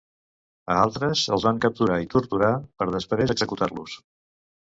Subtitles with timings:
[0.75, 2.51] A altres els van capturar i torturar,
[2.81, 4.01] per després executar-los.